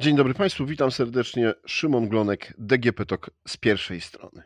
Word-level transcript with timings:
Dzień 0.00 0.16
dobry 0.16 0.34
Państwu, 0.34 0.66
witam 0.66 0.90
serdecznie. 0.90 1.54
Szymon 1.66 2.08
Glonek, 2.08 2.54
DGP 2.58 3.06
TOK 3.06 3.30
z 3.48 3.56
pierwszej 3.56 4.00
strony. 4.00 4.42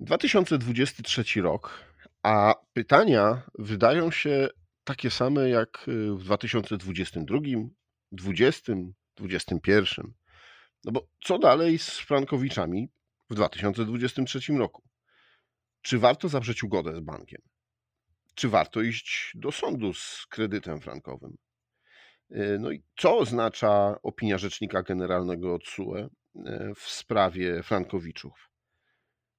2023 0.00 1.42
rok, 1.42 1.84
a 2.22 2.54
pytania 2.72 3.42
wydają 3.58 4.10
się 4.10 4.48
takie 4.84 5.10
same 5.10 5.48
jak 5.48 5.84
w 6.16 6.24
2022, 6.24 7.38
2020, 8.12 8.72
2021. 9.16 10.12
No 10.84 10.92
bo 10.92 11.08
co 11.24 11.38
dalej 11.38 11.78
z 11.78 11.90
Frankowiczami 11.90 12.88
w 13.30 13.34
2023 13.34 14.52
roku? 14.52 14.82
Czy 15.82 15.98
warto 15.98 16.28
zawrzeć 16.28 16.62
ugodę 16.62 16.96
z 16.96 17.00
bankiem? 17.00 17.42
Czy 18.34 18.48
warto 18.48 18.82
iść 18.82 19.32
do 19.34 19.52
sądu 19.52 19.94
z 19.94 20.26
kredytem 20.30 20.80
frankowym? 20.80 21.36
E, 22.30 22.58
no 22.58 22.70
i 22.70 22.82
co 22.96 23.18
oznacza 23.18 23.98
opinia 24.02 24.38
Rzecznika 24.38 24.82
Generalnego 24.82 25.58
TSUE 25.58 25.94
e, 25.96 26.08
w 26.76 26.82
sprawie 26.82 27.62
Frankowiczów? 27.62 28.50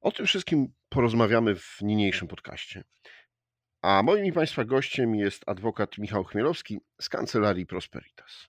O 0.02 0.12
tym 0.12 0.26
wszystkim 0.26 0.74
porozmawiamy 0.90 1.56
w 1.56 1.78
niniejszym 1.82 2.28
podcaście. 2.28 2.84
A 3.82 4.04
moim 4.04 4.26
i 4.26 4.34
Państwa 4.34 4.66
gościem 4.66 5.16
jest 5.16 5.44
adwokat 5.46 5.98
Michał 5.98 6.24
Chmielowski 6.24 6.80
z 7.02 7.10
Kancelarii 7.10 7.66
Prosperitas. 7.66 8.48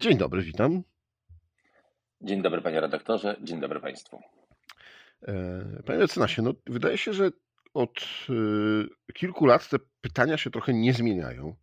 Dzień 0.00 0.18
dobry, 0.18 0.42
witam. 0.42 0.82
Dzień 2.24 2.42
dobry 2.42 2.62
panie 2.62 2.80
redaktorze, 2.80 3.36
dzień 3.42 3.60
dobry 3.60 3.80
państwu. 3.80 4.20
E, 5.22 5.82
panie 5.86 5.98
mecenasie, 5.98 6.42
no 6.42 6.52
wydaje 6.66 6.98
się, 6.98 7.12
że 7.12 7.30
od 7.74 8.00
e, 9.08 9.12
kilku 9.12 9.46
lat 9.46 9.68
te 9.68 9.76
pytania 10.00 10.36
się 10.36 10.50
trochę 10.50 10.72
nie 10.72 10.92
zmieniają, 10.94 11.54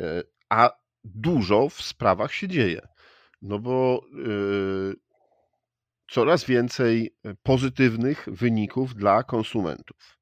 e, 0.00 0.22
a 0.48 0.70
dużo 1.04 1.68
w 1.68 1.82
sprawach 1.82 2.32
się 2.32 2.48
dzieje. 2.48 2.88
No 3.42 3.58
bo 3.58 4.04
coraz 6.10 6.44
więcej 6.44 7.16
pozytywnych 7.42 8.28
wyników 8.32 8.94
dla 8.94 9.22
konsumentów. 9.22 10.18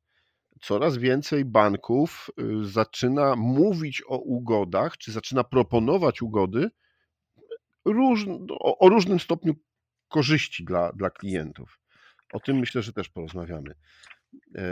Coraz 0.61 0.97
więcej 0.97 1.45
banków 1.45 2.31
zaczyna 2.63 3.37
mówić 3.37 4.03
o 4.09 4.19
ugodach, 4.19 4.99
czy 4.99 5.13
zaczyna 5.13 5.45
proponować 5.45 6.23
ugody 6.23 6.71
róż, 7.85 8.27
o, 8.51 8.79
o 8.79 8.89
różnym 8.89 9.21
stopniu 9.21 9.55
korzyści 10.11 10.65
dla, 10.65 10.93
dla 10.93 11.11
klientów. 11.11 11.81
O 12.33 12.41
tym 12.41 12.59
myślę, 12.59 12.83
że 12.83 12.93
też 12.93 13.09
porozmawiamy. 13.09 13.75
E, 14.55 14.63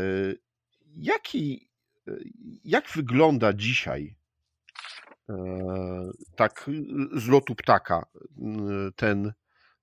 jaki, 0.96 1.70
e, 2.08 2.12
jak 2.64 2.88
wygląda 2.88 3.52
dzisiaj 3.52 4.16
e, 5.28 5.34
tak 6.36 6.70
z 7.12 7.28
lotu 7.28 7.54
ptaka 7.54 8.06
ten, 8.96 9.32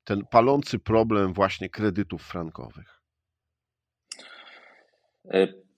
ten 0.03 0.25
palący 0.25 0.80
problem 0.80 1.34
właśnie 1.34 1.69
kredytów 1.69 2.22
frankowych? 2.23 3.02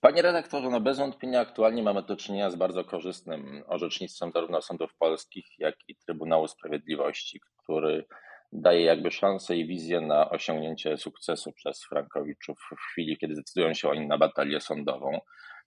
Panie 0.01 0.21
redaktorze, 0.21 0.69
no 0.69 0.81
bez 0.81 0.97
wątpienia 0.97 1.39
aktualnie 1.39 1.83
mamy 1.83 2.03
do 2.03 2.15
czynienia 2.15 2.49
z 2.49 2.55
bardzo 2.55 2.83
korzystnym 2.83 3.63
orzecznictwem 3.67 4.31
zarówno 4.33 4.61
sądów 4.61 4.95
polskich, 4.99 5.45
jak 5.59 5.75
i 5.87 5.95
Trybunału 5.95 6.47
Sprawiedliwości, 6.47 7.39
który 7.63 8.05
daje 8.51 8.81
jakby 8.81 9.11
szansę 9.11 9.57
i 9.57 9.67
wizję 9.67 10.01
na 10.01 10.29
osiągnięcie 10.29 10.97
sukcesu 10.97 11.51
przez 11.51 11.83
Frankowiczów 11.83 12.57
w 12.71 12.91
chwili, 12.91 13.17
kiedy 13.17 13.35
decydują 13.35 13.73
się 13.73 13.89
oni 13.89 14.07
na 14.07 14.17
batalię 14.17 14.61
sądową. 14.61 15.19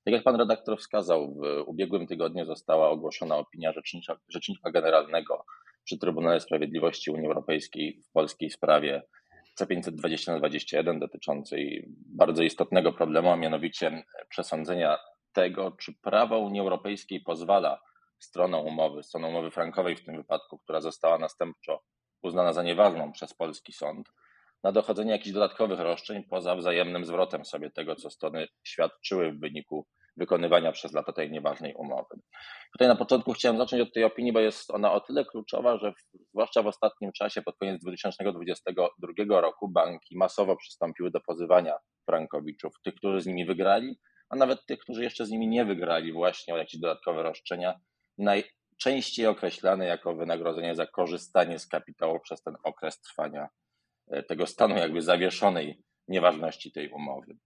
Tak 0.05 0.15
jak 0.15 0.23
pan 0.23 0.37
redaktor 0.37 0.79
wskazał, 0.79 1.35
w 1.35 1.63
ubiegłym 1.67 2.07
tygodniu 2.07 2.45
została 2.45 2.89
ogłoszona 2.89 3.37
opinia 3.37 3.73
rzecznika, 3.73 4.17
rzecznika 4.29 4.71
generalnego 4.71 5.45
przy 5.85 5.99
Trybunale 5.99 6.41
Sprawiedliwości 6.41 7.11
Unii 7.11 7.27
Europejskiej 7.27 8.03
w 8.09 8.13
polskiej 8.13 8.51
sprawie 8.51 9.03
C520 9.61 10.33
na 10.33 10.39
21 10.39 10.99
dotyczącej 10.99 11.89
bardzo 12.17 12.43
istotnego 12.43 12.93
problemu, 12.93 13.31
a 13.31 13.37
mianowicie 13.37 14.05
przesądzenia 14.29 14.99
tego, 15.33 15.71
czy 15.71 15.93
prawo 16.03 16.39
Unii 16.39 16.61
Europejskiej 16.61 17.21
pozwala 17.21 17.81
stronom 18.19 18.67
umowy, 18.67 19.03
stronom 19.03 19.31
umowy 19.31 19.51
frankowej 19.51 19.97
w 19.97 20.05
tym 20.05 20.17
wypadku, 20.17 20.59
która 20.59 20.81
została 20.81 21.19
następczo 21.19 21.83
uznana 22.23 22.53
za 22.53 22.63
nieważną 22.63 23.13
przez 23.13 23.35
polski 23.35 23.73
sąd, 23.73 24.09
na 24.63 24.73
dochodzenie 24.73 25.13
jakichś 25.13 25.33
dodatkowych 25.33 25.81
roszczeń 25.81 26.25
poza 26.25 26.57
wzajemnym 26.57 27.05
zwrotem 27.05 27.45
sobie 27.45 27.71
tego, 27.71 27.97
co 27.97 28.11
strony 28.11 28.49
świadczyły 28.65 29.33
w 29.33 29.41
wyniku 29.41 29.87
wykonywania 30.17 30.73
przez 30.73 30.93
lata 30.93 31.13
tej 31.13 31.31
nieważnej 31.31 31.75
umowy. 31.75 32.21
Tutaj 32.73 32.89
na 32.89 32.97
początku 32.97 33.33
chciałem 33.33 33.59
zacząć 33.59 33.83
od 33.83 33.95
tej 33.95 34.05
opinii, 34.05 34.33
bo 34.33 34.41
jest 34.41 34.71
ona 34.71 34.93
o 34.93 35.01
tyle 35.01 35.25
kluczowa, 35.25 35.79
że 35.79 35.93
zwłaszcza 36.33 36.63
w 36.63 36.67
ostatnim 36.67 37.13
czasie, 37.13 37.43
pod 37.43 37.57
koniec 37.57 37.83
2022 37.83 39.41
roku, 39.41 39.69
banki 39.69 40.17
masowo 40.17 40.57
przystąpiły 40.57 41.11
do 41.11 41.21
pozywania 41.21 41.79
frankowiczów, 42.07 42.73
tych, 42.85 42.95
którzy 42.95 43.21
z 43.21 43.27
nimi 43.27 43.47
wygrali, 43.47 43.99
a 44.31 44.37
nawet 44.37 44.67
tych, 44.67 44.79
którzy 44.79 45.03
jeszcze 45.03 45.27
z 45.27 45.31
nimi 45.31 45.49
nie 45.49 45.65
wygrali, 45.65 46.13
właśnie 46.13 46.55
o 46.55 46.57
jakieś 46.57 46.81
dodatkowe 46.81 47.23
roszczenia, 47.23 47.75
naj, 48.19 48.45
częściej 48.83 49.27
określane 49.27 49.87
jako 49.87 50.15
wynagrodzenie 50.15 50.75
za 50.75 50.87
korzystanie 50.87 51.59
z 51.59 51.67
kapitału 51.67 52.21
przez 52.21 52.43
ten 52.43 52.57
okres 52.63 53.01
trwania 53.01 53.49
e, 54.11 54.23
tego 54.23 54.47
stanu 54.47 54.77
jakby 54.77 55.03
zawieszonej 55.03 55.83
nieważności 56.09 56.73
tej 56.73 56.91
umowy. 56.91 57.37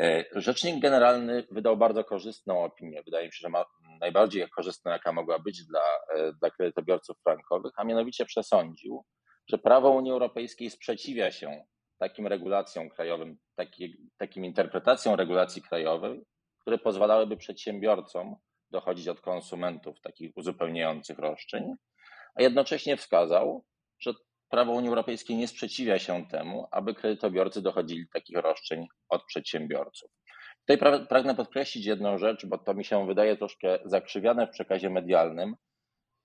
E, 0.00 0.24
rzecznik 0.32 0.82
Generalny 0.82 1.46
wydał 1.50 1.76
bardzo 1.76 2.04
korzystną 2.04 2.64
opinię. 2.64 3.02
Wydaje 3.02 3.26
mi 3.26 3.32
się, 3.32 3.38
że 3.40 3.48
ma 3.48 3.64
najbardziej 4.00 4.48
korzystną, 4.50 4.92
jaka 4.92 5.12
mogła 5.12 5.38
być 5.38 5.64
dla, 5.66 5.80
e, 6.14 6.32
dla 6.32 6.50
kredytobiorców 6.50 7.16
frankowych, 7.22 7.72
a 7.76 7.84
mianowicie 7.84 8.24
przesądził, 8.24 9.04
że 9.50 9.58
prawo 9.58 9.90
Unii 9.90 10.12
Europejskiej 10.12 10.70
sprzeciwia 10.70 11.30
się 11.30 11.64
takim 11.98 12.26
regulacjom 12.26 12.90
krajowym, 12.90 13.36
taki, 13.54 13.96
takim 14.18 14.44
interpretacjom 14.44 15.14
regulacji 15.14 15.62
krajowej, 15.62 16.24
które 16.60 16.78
pozwalałyby 16.78 17.36
przedsiębiorcom 17.36 18.36
dochodzić 18.70 19.08
od 19.08 19.20
konsumentów 19.20 20.00
takich 20.00 20.36
uzupełniających 20.36 21.18
roszczeń, 21.18 21.72
a 22.34 22.42
jednocześnie 22.42 22.96
wskazał, 22.96 23.64
że 24.00 24.12
prawo 24.48 24.72
Unii 24.72 24.88
Europejskiej 24.88 25.36
nie 25.36 25.48
sprzeciwia 25.48 25.98
się 25.98 26.26
temu, 26.26 26.66
aby 26.70 26.94
kredytobiorcy 26.94 27.62
dochodzili 27.62 28.08
takich 28.12 28.38
roszczeń 28.38 28.86
od 29.08 29.24
przedsiębiorców. 29.24 30.10
Tutaj 30.66 31.06
pragnę 31.08 31.34
podkreślić 31.34 31.86
jedną 31.86 32.18
rzecz, 32.18 32.46
bo 32.46 32.58
to 32.58 32.74
mi 32.74 32.84
się 32.84 33.06
wydaje 33.06 33.36
troszkę 33.36 33.78
zakrzywiane 33.84 34.46
w 34.46 34.50
przekazie 34.50 34.90
medialnym. 34.90 35.56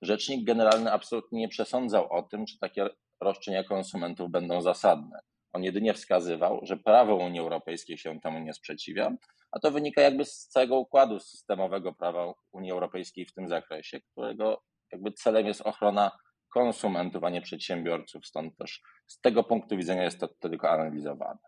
Rzecznik 0.02 0.46
generalny 0.46 0.92
absolutnie 0.92 1.40
nie 1.40 1.48
przesądzał 1.48 2.14
o 2.14 2.24
tym, 2.24 2.46
czy 2.46 2.60
takie 2.60 2.88
roszczenia 3.22 3.64
konsumentów 3.64 4.32
będą 4.32 4.62
zasadne. 4.62 5.20
On 5.54 5.64
jedynie 5.64 5.94
wskazywał, 5.94 6.60
że 6.64 6.78
prawo 6.78 7.16
Unii 7.16 7.40
Europejskiej 7.40 7.98
się 7.98 8.20
temu 8.20 8.40
nie 8.40 8.54
sprzeciwia, 8.54 9.12
a 9.52 9.60
to 9.60 9.72
wynika 9.72 10.02
jakby 10.02 10.26
z 10.26 10.48
całego 10.48 10.80
układu 10.80 11.20
systemowego 11.20 11.94
prawa 11.94 12.34
Unii 12.52 12.72
Europejskiej 12.72 13.26
w 13.26 13.34
tym 13.34 13.50
zakresie, 13.50 14.02
którego 14.02 14.62
jakby 14.92 15.12
celem 15.12 15.48
jest 15.48 15.62
ochrona 15.62 16.12
konsumentów, 16.54 17.24
a 17.24 17.30
nie 17.30 17.42
przedsiębiorców. 17.42 18.26
Stąd 18.26 18.58
też 18.58 18.82
z 19.08 19.22
tego 19.22 19.44
punktu 19.44 19.78
widzenia 19.78 20.04
jest 20.04 20.20
to 20.20 20.28
tylko 20.28 20.70
analizowane. 20.70 21.40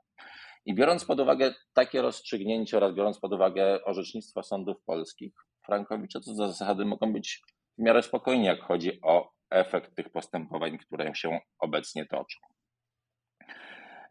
I 0.66 0.76
biorąc 0.76 1.06
pod 1.06 1.20
uwagę 1.20 1.54
takie 1.74 2.02
rozstrzygnięcie 2.02 2.78
oraz 2.78 2.96
biorąc 2.96 3.20
pod 3.20 3.34
uwagę 3.34 3.84
orzecznictwo 3.86 4.44
sądów 4.44 4.78
polskich, 4.86 5.34
Frankowicze 5.66 6.20
co 6.22 6.36
za 6.36 6.48
zasady 6.48 6.86
mogą 6.86 7.14
być 7.14 7.42
w 7.78 7.82
miarę 7.82 8.04
spokojni, 8.04 8.46
jak 8.46 8.62
chodzi 8.62 9.02
o 9.02 9.32
efekt 9.50 9.96
tych 9.96 10.10
postępowań, 10.10 10.78
które 10.78 11.16
się 11.16 11.40
obecnie 11.60 12.06
toczą. 12.06 12.40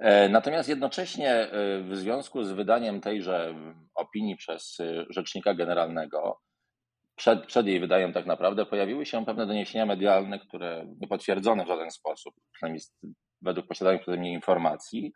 E, 0.00 0.28
natomiast 0.28 0.69
jednocześnie 0.69 1.31
e, 1.31 1.81
w 1.83 1.97
związku 1.97 2.45
z 2.45 2.53
wydaniem 2.53 3.01
tejże 3.01 3.54
opinii 3.95 4.36
przez 4.36 4.80
e, 4.80 5.04
rzecznika 5.10 5.54
generalnego, 5.54 6.41
przed, 7.16 7.47
przed 7.47 7.66
jej 7.66 7.80
wydaniem 7.80 8.13
tak 8.13 8.27
naprawdę, 8.27 8.66
pojawiły 8.66 9.07
się 9.07 9.25
pewne 9.25 9.47
doniesienia 9.47 9.86
medialne, 9.86 10.39
które 10.39 10.86
nie 11.01 11.09
potwierdzono 11.09 11.65
w 11.65 11.69
żaden 11.69 11.91
sposób, 11.91 12.34
przynajmniej 12.53 12.83
według 13.42 13.66
posiadanych 13.66 14.01
przeze 14.03 14.16
mnie 14.16 14.33
informacji, 14.33 15.13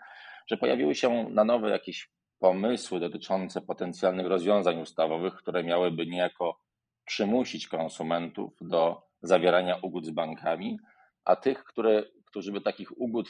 że 0.51 0.57
pojawiły 0.57 0.95
się 0.95 1.29
na 1.31 1.45
nowe 1.45 1.71
jakieś 1.71 2.11
pomysły 2.39 3.01
dotyczące 3.01 3.61
potencjalnych 3.61 4.27
rozwiązań 4.27 4.81
ustawowych, 4.81 5.35
które 5.35 5.65
miałyby 5.65 6.07
niejako 6.07 6.61
przymusić 7.05 7.69
konsumentów 7.69 8.53
do 8.61 9.03
zawierania 9.23 9.77
ugód 9.83 10.07
z 10.07 10.11
bankami, 10.11 10.79
a 11.25 11.37
tych, 11.37 11.65
które, 11.65 12.03
którzy 12.27 12.53
by 12.53 12.61
takich 12.61 13.01
ugód 13.01 13.29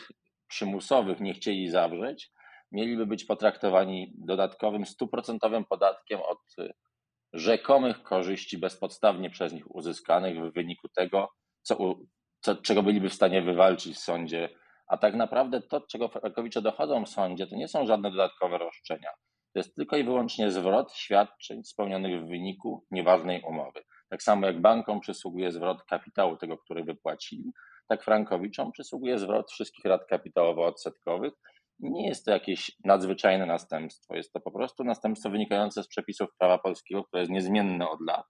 przymusowych 0.54 1.20
nie 1.20 1.34
chcieli 1.34 1.68
zawrzeć, 1.68 2.30
mieliby 2.72 3.06
być 3.06 3.24
potraktowani 3.24 4.12
dodatkowym 4.18 4.86
stuprocentowym 4.86 5.64
podatkiem 5.64 6.20
od 6.20 6.38
y, 6.58 6.72
rzekomych 7.32 8.02
korzyści 8.02 8.58
bezpodstawnie 8.58 9.30
przez 9.30 9.52
nich 9.52 9.74
uzyskanych 9.74 10.40
w 10.40 10.52
wyniku 10.52 10.88
tego, 10.88 11.28
co, 11.62 11.94
co, 12.40 12.56
czego 12.56 12.82
byliby 12.82 13.08
w 13.08 13.14
stanie 13.14 13.42
wywalczyć 13.42 13.96
w 13.96 13.98
sądzie 13.98 14.48
A 14.86 14.96
tak 14.96 15.14
naprawdę 15.14 15.60
to, 15.60 15.80
czego 15.80 16.08
Frankowicze 16.08 16.62
dochodzą 16.62 17.04
w 17.04 17.08
sądzie, 17.08 17.46
to 17.46 17.56
nie 17.56 17.68
są 17.68 17.86
żadne 17.86 18.10
dodatkowe 18.10 18.58
roszczenia. 18.58 19.10
To 19.52 19.58
jest 19.58 19.74
tylko 19.74 19.96
i 19.96 20.04
wyłącznie 20.04 20.50
zwrot 20.50 20.92
świadczeń 20.92 21.64
spełnionych 21.64 22.22
w 22.22 22.28
wyniku 22.28 22.84
nieważnej 22.90 23.42
umowy. 23.42 23.80
Tak 24.10 24.22
samo 24.22 24.46
jak 24.46 24.60
bankom 24.60 25.00
przysługuje 25.00 25.52
zwrot 25.52 25.84
kapitału 25.84 26.36
tego, 26.36 26.58
który 26.58 26.84
wypłacili, 26.84 27.52
tak 27.88 28.04
Frankowiczom 28.04 28.72
przysługuje 28.72 29.18
zwrot 29.18 29.50
wszystkich 29.50 29.84
rat 29.84 30.08
kapitałowo-odsetkowych. 30.10 31.32
Nie 31.78 32.08
jest 32.08 32.24
to 32.24 32.30
jakieś 32.30 32.72
nadzwyczajne 32.84 33.46
następstwo, 33.46 34.16
jest 34.16 34.32
to 34.32 34.40
po 34.40 34.50
prostu 34.50 34.84
następstwo 34.84 35.30
wynikające 35.30 35.82
z 35.82 35.88
przepisów 35.88 36.28
prawa 36.38 36.58
polskiego, 36.58 37.04
które 37.04 37.22
jest 37.22 37.32
niezmienne 37.32 37.90
od 37.90 38.00
lat. 38.00 38.26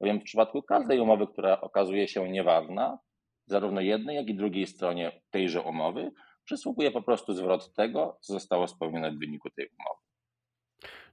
Bowiem 0.00 0.20
w 0.20 0.24
przypadku 0.24 0.62
każdej 0.62 1.00
umowy, 1.00 1.26
która 1.26 1.60
okazuje 1.60 2.08
się 2.08 2.28
nieważna, 2.28 2.98
zarówno 3.46 3.80
jednej, 3.80 4.16
jak 4.16 4.28
i 4.28 4.34
drugiej 4.34 4.66
stronie 4.66 5.20
tejże 5.30 5.62
umowy, 5.62 6.12
przysługuje 6.44 6.90
po 6.90 7.02
prostu 7.02 7.34
zwrot 7.34 7.74
tego, 7.74 8.18
co 8.20 8.32
zostało 8.32 8.66
spełnione 8.66 9.12
w 9.12 9.18
wyniku 9.18 9.50
tej 9.50 9.68
umowy. 9.78 10.00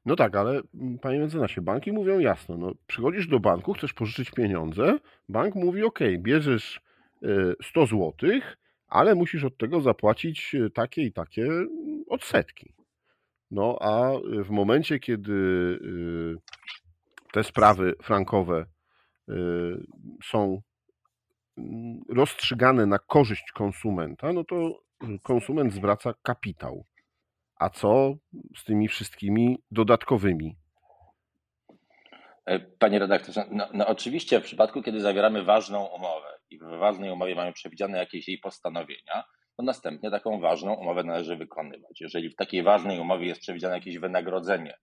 No 0.06 0.16
tak, 0.16 0.36
ale 0.36 0.62
mm, 0.74 1.00
panie 1.00 1.20
mecenasie, 1.20 1.62
banki 1.62 1.92
mówią 1.92 2.20
jasno, 2.20 2.58
no 2.58 2.72
przychodzisz 2.88 3.28
do 3.28 3.40
banku, 3.40 3.74
chcesz 3.74 3.94
pożyczyć 3.94 4.32
pieniądze, 4.32 5.00
bank 5.30 5.56
mówi 5.56 5.84
ok, 5.84 6.00
bierzesz 6.18 6.82
100 7.64 7.82
e, 7.82 7.88
zł, 7.88 8.14
ale 8.88 9.16
musisz 9.16 9.44
od 9.44 9.58
tego 9.58 9.82
zapłacić 9.82 10.56
e, 10.56 10.70
takie 10.70 11.02
i 11.02 11.14
takie 11.14 11.44
mm, 11.44 12.04
odsetki. 12.10 12.74
No 13.52 13.78
a 13.82 14.12
w 14.44 14.50
momencie, 14.50 15.00
kiedy 15.00 15.34
e, 16.34 17.32
te 17.32 17.44
sprawy 17.44 17.94
frankowe 18.02 18.66
są 20.24 20.62
mm, 21.58 22.02
rozstrzygane 22.10 22.86
na 22.86 23.00
korzyść 23.00 23.52
konsumenta, 23.54 24.34
no 24.34 24.44
to 24.44 24.84
konsument 25.24 25.74
zwraca 25.74 26.14
kapitał. 26.24 26.86
A 27.56 27.70
co 27.70 28.16
z 28.58 28.64
tymi 28.64 28.88
wszystkimi 28.88 29.58
dodatkowymi? 29.72 30.58
E, 32.46 32.60
panie 32.60 33.00
redaktorze, 33.00 33.46
no, 33.52 33.68
no, 33.74 33.88
oczywiście 33.88 34.40
w 34.40 34.44
przypadku, 34.44 34.82
kiedy 34.82 35.02
zawieramy 35.02 35.44
ważną 35.44 35.86
umowę 35.86 36.34
i 36.50 36.60
w 36.60 36.64
ważnej 36.64 37.12
umowie 37.12 37.36
mamy 37.36 37.54
przewidziane 37.54 37.98
jakieś 37.98 38.28
jej 38.28 38.38
postanowienia, 38.38 39.24
to 39.58 39.64
następnie 39.64 40.12
taką 40.12 40.40
ważną 40.40 40.74
umowę 40.74 41.04
należy 41.04 41.36
wykonywać. 41.36 42.02
Jeżeli 42.02 42.30
w 42.30 42.36
takiej 42.36 42.64
ważnej 42.64 43.00
umowie 43.00 43.28
jest 43.28 43.42
przewidziane 43.42 43.76
jakieś 43.76 43.98
wynagrodzenie, 43.98 44.78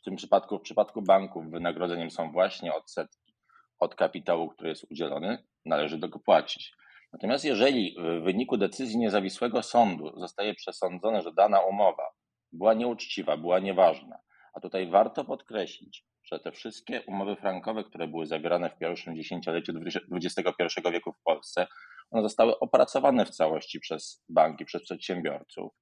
w 0.00 0.02
tym 0.04 0.16
przypadku, 0.16 0.58
w 0.58 0.62
przypadku 0.62 1.02
banków 1.02 1.50
wynagrodzeniem 1.50 2.10
są 2.10 2.32
właśnie 2.32 2.74
odsetki 2.74 3.34
od 3.78 3.94
kapitału, 3.94 4.48
który 4.48 4.68
jest 4.68 4.86
udzielony, 4.90 5.44
należy 5.64 5.98
go 5.98 6.18
płacić. 6.18 6.72
Natomiast 7.12 7.44
jeżeli 7.44 7.96
w 7.98 8.24
wyniku 8.24 8.56
decyzji 8.56 8.98
niezawisłego 8.98 9.62
sądu 9.62 10.20
zostaje 10.20 10.54
przesądzone, 10.54 11.22
że 11.22 11.32
dana 11.32 11.60
umowa 11.60 12.08
była 12.52 12.74
nieuczciwa, 12.74 13.36
była 13.36 13.58
nieważna, 13.58 14.18
a 14.54 14.60
tutaj 14.60 14.90
warto 14.90 15.24
podkreślić, 15.24 16.04
że 16.26 16.38
te 16.38 16.52
wszystkie 16.52 17.02
umowy 17.02 17.36
frankowe, 17.36 17.84
które 17.84 18.08
były 18.08 18.26
zawierane 18.26 18.70
w 18.70 18.78
pierwszym 18.78 19.16
dziesięcioleciu 19.16 19.72
XXI 20.12 20.80
wieku 20.92 21.12
w 21.12 21.22
Polsce, 21.22 21.66
one 22.10 22.22
zostały 22.22 22.58
opracowane 22.58 23.26
w 23.26 23.30
całości 23.30 23.80
przez 23.80 24.24
banki, 24.28 24.64
przez 24.64 24.82
przedsiębiorców. 24.82 25.72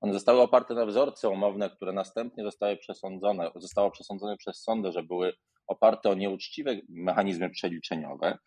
One 0.00 0.12
zostały 0.12 0.40
oparte 0.40 0.74
na 0.74 0.86
wzorce 0.86 1.28
umowne, 1.28 1.70
które 1.70 1.92
następnie 1.92 2.44
zostały 2.44 2.76
przesądzone, 2.76 3.50
zostało 3.56 3.90
przesądzone 3.90 4.36
przez 4.36 4.62
sądy, 4.62 4.92
że 4.92 5.02
były 5.02 5.32
oparte 5.66 6.10
o 6.10 6.14
nieuczciwe 6.14 6.76
mechanizmy 6.88 7.50
przeliczeniowe 7.50 8.38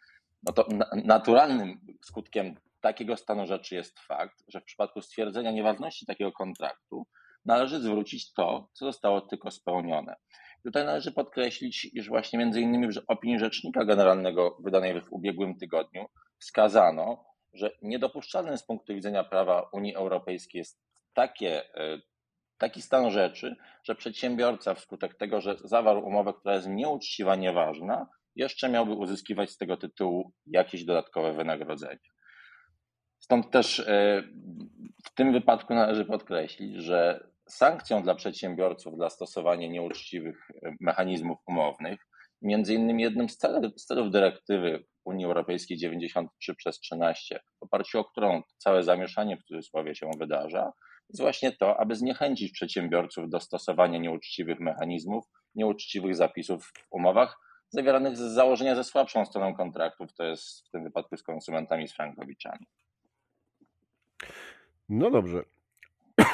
no 0.44 0.54
to 0.54 0.68
naturalnym 1.06 1.80
skutkiem 2.06 2.56
takiego 2.82 3.18
stanu 3.18 3.48
rzeczy 3.48 3.76
jest 3.76 4.00
fakt, 4.00 4.44
że 4.48 4.62
w 4.62 4.64
przypadku 4.64 5.02
stwierdzenia 5.02 5.52
nieważności 5.52 6.06
takiego 6.06 6.32
kontraktu 6.32 7.08
należy 7.48 7.80
zwrócić 7.80 8.34
to, 8.34 8.70
co 8.74 8.86
zostało 8.86 9.22
tylko 9.22 9.52
spełnione. 9.52 10.16
Tutaj 10.64 10.86
należy 10.86 11.12
podkreślić, 11.12 11.86
iż 11.94 12.10
właśnie 12.10 12.40
między 12.40 12.62
innymi 12.62 12.94
w 12.94 13.02
opinii 13.08 13.40
Rzecznika 13.40 13.86
Generalnego 13.86 14.58
wydanej 14.64 15.02
w 15.02 15.14
ubiegłym 15.14 15.58
tygodniu 15.58 16.06
wskazano, 16.40 17.26
że 17.54 17.72
niedopuszczalnym 17.82 18.58
z 18.58 18.64
punktu 18.64 18.94
widzenia 18.94 19.24
prawa 19.24 19.70
Unii 19.74 19.96
Europejskiej 19.96 20.60
jest 20.60 20.80
takie, 21.14 21.76
e, 21.76 22.02
taki 22.58 22.82
stan 22.82 23.12
rzeczy, 23.12 23.56
że 23.84 23.96
przedsiębiorca 23.96 24.74
wskutek 24.74 25.16
tego, 25.16 25.42
że 25.42 25.56
zawarł 25.64 26.08
umowę, 26.08 26.34
która 26.34 26.56
jest 26.56 26.68
nieuczciwa, 26.68 27.36
nieważna, 27.36 28.08
jeszcze 28.36 28.70
miałby 28.70 28.92
uzyskiwać 28.94 29.50
z 29.50 29.58
tego 29.58 29.78
tytułu 29.78 30.32
jakieś 30.46 30.86
dodatkowe 30.86 31.34
wynagrodzenie. 31.34 32.00
Stąd 33.20 33.52
też 33.52 33.80
e, 33.80 34.24
w 35.06 35.14
tym 35.16 35.34
wypadku 35.34 35.74
należy 35.74 36.06
podkreślić, 36.06 36.76
że 36.76 37.28
sankcją 37.48 38.04
dla 38.04 38.16
przedsiębiorców 38.16 38.98
dla 38.98 39.10
stosowania 39.10 39.68
nieuczciwych 39.68 40.52
e, 40.64 40.76
mechanizmów 40.80 41.38
umownych, 41.48 42.00
między 42.42 42.74
innymi 42.74 43.04
jednym 43.04 43.30
z 43.30 43.38
celów, 43.38 43.82
z 43.82 43.86
celów 43.86 44.12
dyrektywy 44.12 44.86
Unii 45.06 45.26
Europejskiej 45.26 45.78
93 45.78 46.56
przez 46.56 46.80
13, 46.80 47.40
w 47.60 47.64
oparciu 47.64 48.00
o 48.00 48.06
którą 48.06 48.42
całe 48.58 48.84
zamieszanie 48.84 49.38
w 49.38 49.44
cudzysłowie 49.44 49.96
się 49.96 50.12
wydarza, 50.20 50.72
jest 51.10 51.22
właśnie 51.22 51.52
to, 51.52 51.80
aby 51.80 51.96
zniechęcić 51.96 52.52
przedsiębiorców 52.52 53.30
do 53.30 53.40
stosowania 53.40 54.00
nieuczciwych 54.00 54.60
mechanizmów, 54.60 55.26
nieuczciwych 55.56 56.16
zapisów 56.16 56.66
w 56.66 56.72
umowach, 56.92 57.38
zawieranych 57.70 58.18
z 58.18 58.20
założenia 58.20 58.76
ze 58.76 58.84
słabszą 58.84 59.26
stroną 59.26 59.56
kontraktów, 59.56 60.14
to 60.14 60.24
jest 60.24 60.68
w 60.68 60.72
tym 60.72 60.84
wypadku 60.84 61.18
z 61.18 61.24
konsumentami, 61.24 61.88
z 61.88 61.94
frankowiczami. 61.94 62.68
No 64.90 65.12
dobrze. 65.12 65.57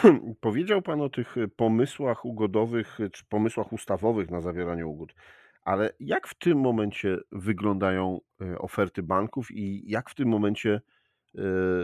Powiedział 0.42 0.82
Pan 0.82 1.02
o 1.02 1.10
tych 1.10 1.36
pomysłach 1.56 2.26
ugodowych 2.26 2.98
czy 3.12 3.26
pomysłach 3.26 3.74
ustawowych 3.74 4.32
na 4.32 4.42
zawieranie 4.42 4.88
ugód, 4.88 5.16
ale 5.62 5.94
jak 6.00 6.28
w 6.28 6.34
tym 6.36 6.60
momencie 6.60 7.18
wyglądają 7.32 8.20
e, 8.42 8.58
oferty 8.58 9.04
banków 9.04 9.52
i 9.52 9.92
jak 9.92 10.10
w 10.10 10.16
tym 10.16 10.30
momencie 10.30 10.82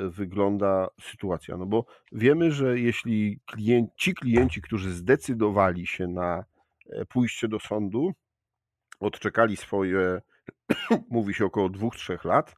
wygląda 0.10 0.88
sytuacja? 1.02 1.58
No 1.58 1.66
bo 1.66 1.86
wiemy, 2.12 2.52
że 2.52 2.80
jeśli 2.80 3.40
klienci, 3.46 3.94
ci 3.96 4.14
klienci, 4.14 4.62
którzy 4.62 4.92
zdecydowali 4.94 5.88
się 5.88 6.08
na 6.08 6.46
e, 6.90 7.06
pójście 7.06 7.48
do 7.48 7.60
sądu, 7.60 8.12
odczekali 9.00 9.58
swoje, 9.58 10.22
mówi 11.10 11.34
się 11.34 11.46
około 11.46 11.70
dwóch, 11.70 11.96
trzech 11.96 12.26
lat, 12.26 12.56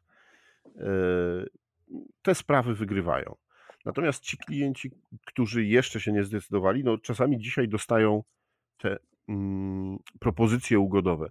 te 2.22 2.34
sprawy 2.34 2.74
wygrywają. 2.74 3.41
Natomiast 3.84 4.24
ci 4.24 4.36
klienci, 4.36 4.90
którzy 5.26 5.64
jeszcze 5.64 6.00
się 6.00 6.12
nie 6.12 6.24
zdecydowali, 6.24 6.84
no 6.84 6.98
czasami 6.98 7.38
dzisiaj 7.38 7.68
dostają 7.68 8.22
te 8.78 8.96
mm, 9.28 9.98
propozycje 10.20 10.78
ugodowe. 10.78 11.30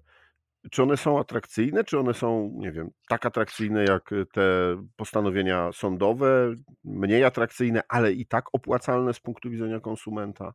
Czy 0.72 0.84
one 0.84 0.98
są 0.98 1.20
atrakcyjne, 1.20 1.84
czy 1.84 2.00
one 2.00 2.13
są, 2.13 2.51
nie 2.55 2.72
wiem, 2.72 2.89
tak 3.10 3.25
atrakcyjne 3.25 3.84
jak 3.84 4.10
te 4.34 4.41
postanowienia 4.96 5.70
sądowe, 5.74 6.55
mniej 6.84 7.24
atrakcyjne, 7.24 7.81
ale 7.89 8.13
i 8.13 8.25
tak 8.25 8.46
opłacalne 8.53 9.13
z 9.13 9.20
punktu 9.20 9.50
widzenia 9.50 9.79
konsumenta? 9.79 10.53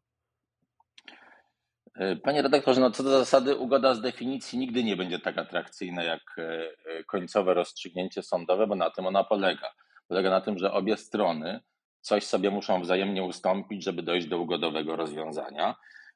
E, 1.99 2.17
panie 2.17 2.43
redaktorze, 2.43 2.81
no 2.81 2.91
co 2.91 3.03
do 3.03 3.11
zasady 3.11 3.57
ugoda 3.57 3.95
z 3.95 4.01
definicji 4.01 4.59
nigdy 4.59 4.85
nie 4.85 4.97
będzie 4.97 5.19
tak 5.19 5.39
atrakcyjna 5.39 6.05
jak 6.05 6.21
e, 6.39 6.43
e, 6.87 7.05
końcowe 7.05 7.55
rozstrzygnięcie 7.55 8.23
sądowe, 8.23 8.67
bo 8.67 8.75
na 8.75 8.91
tym 8.91 9.07
ona 9.07 9.25
polega. 9.25 9.69
Polega 10.09 10.31
na 10.31 10.41
tym, 10.41 10.59
że 10.59 10.73
obie 10.73 10.97
strony 10.97 11.61
coś 12.07 12.25
sobie 12.25 12.51
muszą 12.51 12.83
wzajemnie 12.83 13.23
ustąpić, 13.23 13.85
żeby 13.85 14.03
dojść 14.03 14.27
do 14.27 14.39
ugodowego 14.39 14.97
rozwiązania. 14.97 15.75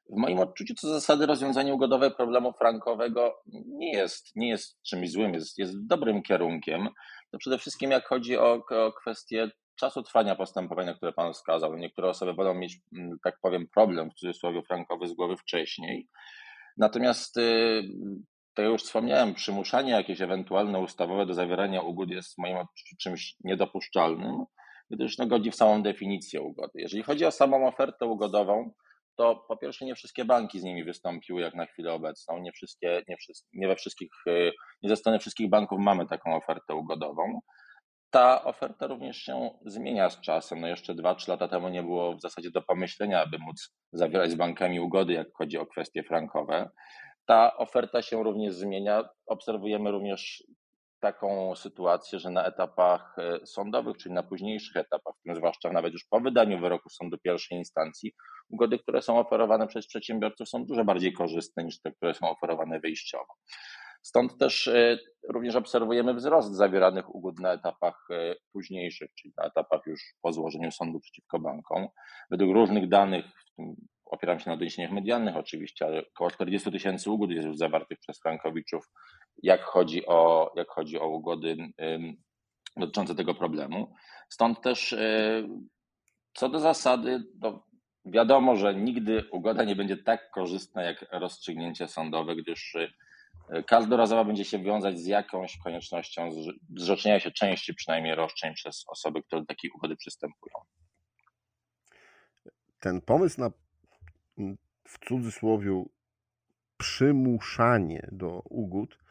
W 0.09 0.17
moim 0.17 0.39
odczuciu 0.39 0.73
co 0.75 0.87
zasady 0.87 1.25
rozwiązanie 1.25 1.73
ugodowe 1.73 2.11
problemu 2.11 2.53
frankowego 2.53 3.41
nie 3.67 3.91
jest, 3.91 4.35
nie 4.35 4.49
jest 4.49 4.81
czymś 4.81 5.11
złym, 5.11 5.33
jest, 5.33 5.57
jest 5.57 5.87
dobrym 5.87 6.21
kierunkiem. 6.21 6.89
To 7.31 7.37
przede 7.37 7.57
wszystkim 7.57 7.91
jak 7.91 8.07
chodzi 8.07 8.37
o, 8.37 8.63
o 8.69 8.91
kwestie 8.91 9.51
czasu 9.75 10.03
trwania 10.03 10.35
postępowania, 10.35 10.93
które 10.93 11.13
Pan 11.13 11.33
wskazał. 11.33 11.77
Niektóre 11.77 12.09
osoby 12.09 12.33
wolą 12.33 12.53
mieć, 12.53 12.79
mm, 12.97 13.17
tak 13.23 13.35
powiem, 13.41 13.67
problem 13.73 14.09
w 14.09 14.13
cudzysłowie 14.13 14.61
frankowy 14.63 15.07
z 15.07 15.13
głowy 15.13 15.37
wcześniej. 15.37 16.07
Natomiast, 16.77 17.37
y, 17.37 17.83
to 18.53 18.61
już 18.61 18.83
wspomniałem, 18.83 19.33
przymuszanie 19.33 19.91
jakieś 19.91 20.21
ewentualne 20.21 20.79
ustawowe 20.79 21.25
do 21.25 21.33
zawierania 21.33 21.81
ugód 21.81 22.09
jest 22.09 22.37
moim 22.37 22.57
odczuciu 22.57 22.95
czymś 22.99 23.35
niedopuszczalnym, 23.43 24.45
gdyż 24.91 25.17
no, 25.17 25.27
godzi 25.27 25.51
w 25.51 25.55
samą 25.55 25.83
definicję 25.83 26.41
ugody. 26.41 26.71
Jeżeli 26.75 27.03
chodzi 27.03 27.25
o 27.25 27.31
samą 27.31 27.67
ofertę 27.67 28.05
ugodową, 28.05 28.71
to 29.15 29.35
po 29.47 29.57
pierwsze 29.57 29.85
nie 29.85 29.95
wszystkie 29.95 30.25
banki 30.25 30.59
z 30.59 30.63
nimi 30.63 30.83
wystąpiły 30.83 31.41
jak 31.41 31.55
na 31.55 31.65
chwilę 31.65 31.93
obecną, 31.93 32.39
nie, 32.39 32.51
wszystkie, 32.51 33.01
nie, 33.07 33.15
nie 33.53 33.67
we 33.67 33.75
wszystkich, 33.75 34.09
y, 34.27 34.51
nie 34.81 34.89
ze 34.89 34.95
strony 34.95 35.19
wszystkich 35.19 35.49
banków 35.49 35.79
mamy 35.79 36.07
taką 36.07 36.35
ofertę 36.35 36.75
ugodową. 36.75 37.39
Ta 38.09 38.43
oferta 38.43 38.87
również 38.87 39.17
się 39.17 39.49
zmienia 39.65 40.09
z 40.09 40.21
czasem. 40.21 40.61
No 40.61 40.67
jeszcze 40.67 40.93
2-3 40.93 41.29
lata 41.29 41.47
temu 41.47 41.69
nie 41.69 41.83
było 41.83 42.15
w 42.15 42.21
zasadzie 42.21 42.51
do 42.51 42.61
pomyślenia, 42.61 43.23
aby 43.23 43.37
móc 43.39 43.75
zawierać 43.93 44.31
z 44.31 44.35
bankami 44.35 44.79
ugody, 44.79 45.13
jak 45.13 45.27
chodzi 45.37 45.57
o 45.57 45.65
kwestie 45.65 46.03
frankowe. 46.03 46.69
Ta 47.25 47.57
oferta 47.57 48.01
się 48.01 48.23
również 48.23 48.53
zmienia. 48.53 49.03
Obserwujemy 49.25 49.91
również 49.91 50.43
taką 51.01 51.55
sytuację, 51.55 52.19
że 52.19 52.29
na 52.29 52.45
etapach 52.45 53.15
e, 53.17 53.45
sądowych, 53.45 53.97
czyli 53.97 54.15
na 54.15 54.23
późniejszych 54.23 54.75
etapach, 54.75 55.15
w 55.19 55.21
tym 55.23 55.35
zwłaszcza 55.35 55.71
nawet 55.71 55.93
już 55.93 56.05
po 56.05 56.19
wydaniu 56.19 56.59
wyroku 56.59 56.89
sądu 56.89 57.17
pierwszej 57.23 57.57
instancji, 57.57 58.13
ugody, 58.49 58.79
które 58.79 59.01
są 59.01 59.19
oferowane 59.19 59.67
przez 59.67 59.87
przedsiębiorców 59.87 60.49
są 60.49 60.65
dużo 60.65 60.83
bardziej 60.83 61.13
korzystne 61.13 61.63
niż 61.63 61.81
te, 61.81 61.91
które 61.91 62.13
są 62.13 62.29
oferowane 62.29 62.79
wyjściowo. 62.79 63.33
Stąd 64.01 64.37
też 64.37 64.67
e, 64.67 64.97
również 65.29 65.55
obserwujemy 65.55 66.13
wzrost 66.13 66.55
zawieranych 66.55 67.15
ugód 67.15 67.39
na 67.39 67.53
etapach 67.53 68.07
e, 68.11 68.35
późniejszych, 68.53 69.09
czyli 69.13 69.33
na 69.37 69.45
etapach 69.45 69.81
już 69.85 70.01
po 70.21 70.33
złożeniu 70.33 70.71
sądu 70.71 70.99
przeciwko 70.99 71.39
bankom. 71.39 71.87
Według 72.31 72.53
różnych 72.53 72.89
danych, 72.89 73.25
w 73.25 73.55
tym 73.55 73.75
opieram 74.05 74.39
się 74.39 74.49
na 74.49 74.57
doniesieniach 74.57 74.91
medialnych 74.91 75.35
oczywiście, 75.35 75.85
ale 75.85 76.03
około 76.15 76.31
40 76.31 76.71
tysięcy 76.71 77.11
ugód 77.11 77.31
jest 77.31 77.47
już 77.47 77.57
zawartych 77.57 77.99
przez 77.99 78.19
Frankowiczów, 78.19 78.85
jak 79.43 79.63
chodzi 79.63 80.05
o, 80.05 80.51
jak 80.55 80.69
chodzi 80.69 80.99
o 80.99 81.07
ugody 81.07 81.57
dotyczące 82.77 83.15
tego 83.15 83.35
problemu. 83.35 83.93
Stąd 84.29 84.61
też 84.61 84.93
e, 84.93 85.43
co 86.33 86.49
do 86.49 86.59
zasady, 86.59 87.23
to 87.41 87.63
wiadomo, 88.05 88.55
że 88.55 88.75
nigdy 88.75 89.23
ugoda 89.31 89.63
nie 89.63 89.75
będzie 89.75 89.97
tak 89.97 90.31
korzystna 90.31 90.83
jak 90.83 91.05
rozstrzygnięcie 91.11 91.87
sądowe, 91.87 92.35
gdyż 92.35 92.75
e, 92.75 93.63
każdorazowo 93.63 94.25
będzie 94.25 94.45
się 94.45 94.59
wiązać 94.59 94.99
z 94.99 95.05
jakąś 95.05 95.57
koniecznością 95.57 96.29
zrzeczenia 96.75 97.19
się 97.19 97.31
części 97.31 97.73
przynajmniej 97.73 98.15
roszczeń 98.15 98.53
przez 98.53 98.85
osoby, 98.87 99.23
które 99.23 99.41
do 99.41 99.45
takiej 99.47 99.71
ugody 99.71 99.95
przystępują. 99.95 100.55
Ten 102.79 103.01
pomysł 103.01 103.41
na 103.41 103.51
w 104.87 105.07
cudzysłowie 105.07 105.83
przymuszanie 106.77 108.07
do 108.11 108.41
ugód 108.49 108.93
y, 108.93 109.10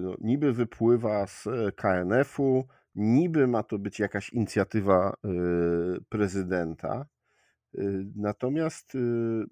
no, 0.00 0.14
niby 0.20 0.52
wypływa 0.52 1.26
z 1.26 1.48
KNF-u, 1.76 2.66
niby 2.94 3.46
ma 3.46 3.62
to 3.62 3.78
być 3.78 3.98
jakaś 3.98 4.30
inicjatywa 4.30 5.16
y, 5.24 6.04
prezydenta. 6.08 7.06
Y, 7.78 8.04
natomiast 8.16 8.92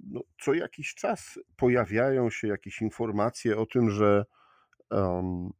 no, 0.07 0.21
co 0.43 0.55
jakiś 0.55 0.95
czas 0.95 1.39
pojawiają 1.57 2.31
się 2.31 2.49
jakieś 2.49 2.83
informacje 2.83 3.59
o 3.59 3.67
tym, 3.67 3.91
że 3.91 4.25
um, 4.91 5.51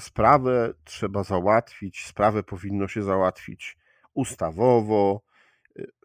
sprawę 0.00 0.74
trzeba 0.84 1.22
załatwić, 1.22 2.06
sprawę 2.06 2.42
powinno 2.42 2.88
się 2.88 3.02
załatwić 3.02 3.78
ustawowo. 4.14 5.22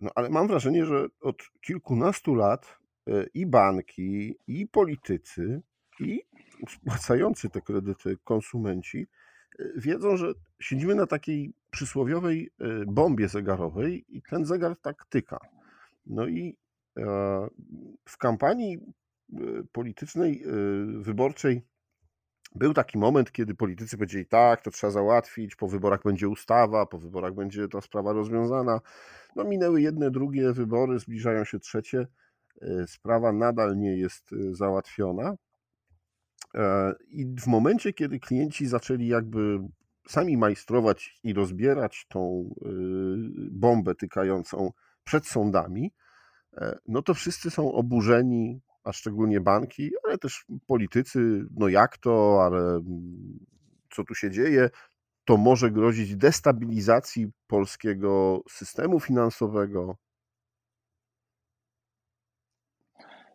No, 0.02 0.10
ale 0.16 0.30
mam 0.30 0.48
wrażenie, 0.48 0.86
że 0.86 1.08
od 1.22 1.38
kilkunastu 1.62 2.36
lat 2.36 2.80
E, 3.10 3.26
i 3.34 3.46
banki, 3.46 4.36
i 4.48 4.68
politycy, 4.68 5.62
i 6.00 6.22
spłacający 6.70 7.50
te 7.50 7.62
kredyty 7.62 8.18
konsumenci 8.24 9.08
e, 9.60 9.64
wiedzą, 9.76 10.18
że 10.18 10.34
siedzimy 10.60 10.96
na 10.96 11.08
takiej 11.08 11.54
przysłowiowej 11.72 12.50
e, 12.60 12.86
bombie 12.86 13.28
zegarowej 13.28 14.06
i 14.10 14.22
ten 14.22 14.46
zegar 14.46 14.76
tak 14.82 15.06
tyka. 15.06 15.40
No 16.06 16.28
i 16.28 16.58
w 18.06 18.18
kampanii 18.18 18.80
politycznej, 19.72 20.44
wyborczej 20.98 21.62
był 22.56 22.74
taki 22.74 22.98
moment, 22.98 23.32
kiedy 23.32 23.56
politycy 23.56 23.98
powiedzieli 23.98 24.26
tak, 24.26 24.62
to 24.62 24.72
trzeba 24.72 24.92
załatwić, 24.92 25.56
po 25.56 25.68
wyborach 25.68 26.04
będzie 26.04 26.30
ustawa, 26.30 26.86
po 26.86 26.98
wyborach 26.98 27.34
będzie 27.34 27.68
ta 27.68 27.82
sprawa 27.82 28.14
rozwiązana. 28.14 28.82
No 29.36 29.44
minęły 29.44 29.82
jedne, 29.82 30.12
drugie 30.12 30.54
wybory, 30.54 31.00
zbliżają 31.00 31.44
się 31.44 31.60
trzecie 31.60 32.08
E, 32.62 32.88
sprawa 32.88 33.32
nadal 33.32 33.78
nie 33.78 33.98
jest 33.98 34.34
e, 34.34 34.56
załatwiona. 34.56 35.36
E, 36.56 36.94
I 37.10 37.26
w 37.26 37.48
momencie, 37.48 37.94
kiedy 37.94 38.20
klienci 38.20 38.68
zaczęli 38.68 39.08
jakby 39.08 39.60
sami 40.08 40.38
majstrować 40.38 41.20
i 41.24 41.34
rozbierać 41.34 42.06
tą 42.10 42.54
bombę 43.52 43.96
tykającą 43.96 44.72
przed 45.04 45.28
sądami, 45.28 45.92
no 46.88 47.02
to 47.02 47.14
wszyscy 47.14 47.52
są 47.52 47.74
oburzeni, 47.74 48.62
a 48.84 48.94
szczególnie 48.94 49.42
banki, 49.42 49.92
ale 50.08 50.18
też 50.18 50.46
politycy, 50.68 51.46
no 51.52 51.68
jak 51.68 51.98
to, 51.98 52.44
ale 52.46 52.60
mm, 52.60 53.40
co 53.90 54.04
tu 54.04 54.16
się 54.16 54.32
dzieje, 54.32 54.70
to 55.26 55.38
może 55.38 55.72
grozić 55.72 56.16
destabilizacji 56.16 57.28
polskiego 57.48 58.42
systemu 58.50 59.00
finansowego, 59.00 59.98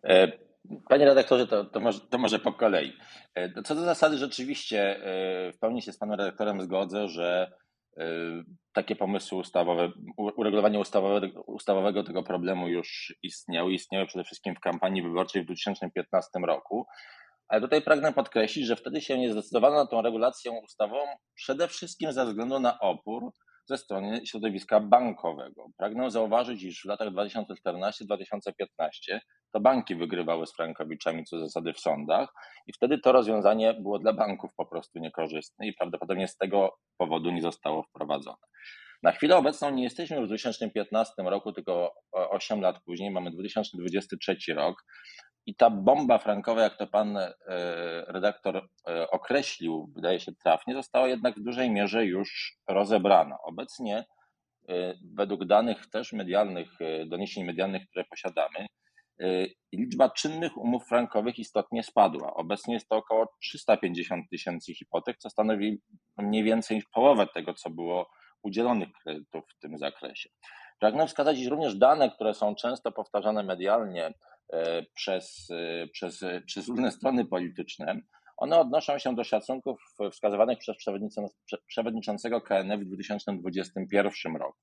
E, 0.05 0.44
panie 0.89 1.05
redaktorze, 1.05 1.47
to, 1.47 1.65
to, 1.65 1.79
może, 1.79 1.99
to 1.99 2.17
może 2.17 2.39
po 2.39 2.53
kolei. 2.53 2.93
E, 3.35 3.63
co 3.63 3.75
do 3.75 3.81
zasady, 3.81 4.17
rzeczywiście 4.17 4.97
e, 4.97 5.53
w 5.53 5.59
pełni 5.59 5.81
się 5.81 5.91
z 5.91 5.97
panem 5.97 6.19
redaktorem 6.19 6.61
zgodzę, 6.61 7.07
że 7.07 7.51
takie 8.73 8.95
pomysły 8.95 9.37
ustawowe, 9.37 9.91
uregulowanie 10.17 10.79
ustawowego, 10.79 11.41
ustawowego 11.41 12.03
tego 12.03 12.23
problemu 12.23 12.67
już 12.67 13.15
istniały. 13.23 13.73
Istniały 13.73 14.05
przede 14.05 14.23
wszystkim 14.23 14.55
w 14.55 14.59
kampanii 14.59 15.01
wyborczej 15.01 15.41
w 15.41 15.45
2015 15.45 16.29
roku. 16.45 16.85
Ale 17.47 17.61
tutaj 17.61 17.81
pragnę 17.81 18.13
podkreślić, 18.13 18.65
że 18.65 18.75
wtedy 18.75 19.01
się 19.01 19.17
nie 19.17 19.31
zdecydowano 19.31 19.75
na 19.75 19.87
tą 19.87 20.01
regulację 20.01 20.51
ustawową 20.51 21.05
przede 21.35 21.67
wszystkim 21.67 22.11
ze 22.11 22.25
względu 22.25 22.59
na 22.59 22.79
opór 22.79 23.31
ze 23.65 23.77
strony 23.77 24.21
środowiska 24.25 24.79
bankowego. 24.79 25.67
Pragnę 25.77 26.11
zauważyć, 26.11 26.63
iż 26.63 26.81
w 26.81 26.85
latach 26.85 27.09
2014-2015 27.09 29.19
to 29.53 29.59
banki 29.59 29.95
wygrywały 29.95 30.47
z 30.47 30.55
frankowiczami 30.55 31.25
co 31.25 31.39
zasady 31.39 31.73
w 31.73 31.79
sądach 31.79 32.29
i 32.67 32.73
wtedy 32.73 32.97
to 32.97 33.11
rozwiązanie 33.11 33.73
było 33.73 33.99
dla 33.99 34.13
banków 34.13 34.51
po 34.57 34.65
prostu 34.65 34.99
niekorzystne 34.99 35.67
i 35.67 35.73
prawdopodobnie 35.73 36.27
z 36.27 36.37
tego 36.37 36.77
powodu 36.97 37.31
nie 37.31 37.41
zostało 37.41 37.83
wprowadzone. 37.83 38.37
Na 39.03 39.11
chwilę 39.11 39.37
obecną 39.37 39.71
nie 39.71 39.83
jesteśmy 39.83 40.21
w 40.21 40.27
2015 40.27 41.13
roku, 41.17 41.51
tylko 41.51 41.93
8 42.11 42.61
lat 42.61 42.79
później, 42.85 43.11
mamy 43.11 43.31
2023 43.31 44.53
rok 44.53 44.83
i 45.45 45.55
ta 45.55 45.69
bomba 45.69 46.17
frankowa, 46.17 46.61
jak 46.61 46.77
to 46.77 46.87
pan 46.87 47.17
e, 47.17 47.33
redaktor 48.07 48.69
e, 48.87 49.09
określił, 49.09 49.91
wydaje 49.95 50.19
się 50.19 50.31
trafnie, 50.35 50.73
została 50.73 51.07
jednak 51.07 51.35
w 51.35 51.43
dużej 51.43 51.69
mierze 51.71 52.05
już 52.05 52.57
rozebrana. 52.67 53.37
Obecnie, 53.43 54.05
e, 54.69 54.93
według 55.13 55.45
danych 55.45 55.89
też 55.89 56.13
medialnych, 56.13 56.69
doniesień 57.07 57.43
medialnych, 57.43 57.87
które 57.89 58.05
posiadamy, 58.05 58.67
liczba 59.73 60.09
czynnych 60.09 60.57
umów 60.57 60.87
frankowych 60.87 61.39
istotnie 61.39 61.83
spadła. 61.83 62.33
Obecnie 62.33 62.73
jest 62.73 62.89
to 62.89 62.95
około 62.95 63.27
350 63.41 64.29
tysięcy 64.29 64.73
hipotek, 64.73 65.17
co 65.17 65.29
stanowi 65.29 65.81
mniej 66.17 66.43
więcej 66.43 66.83
połowę 66.93 67.27
tego, 67.33 67.53
co 67.53 67.69
było 67.69 68.09
udzielonych 68.43 68.89
kredytów 69.03 69.43
w 69.49 69.59
tym 69.59 69.77
zakresie. 69.77 70.29
Pragnę 70.79 71.07
wskazać 71.07 71.43
również 71.45 71.75
dane, 71.75 72.11
które 72.11 72.33
są 72.33 72.55
często 72.55 72.91
powtarzane 72.91 73.43
medialnie 73.43 74.13
przez, 74.95 75.47
e, 75.51 75.87
przez, 75.87 76.23
przez 76.45 76.67
różne 76.67 76.91
strony 76.91 77.25
polityczne. 77.25 78.01
One 78.37 78.59
odnoszą 78.59 78.99
się 78.99 79.15
do 79.15 79.23
szacunków 79.23 79.79
wskazywanych 80.11 80.59
przez 80.59 80.75
przewodniczącego 81.67 82.41
KNF 82.41 82.81
w 82.81 82.85
2021 82.85 84.35
roku. 84.35 84.59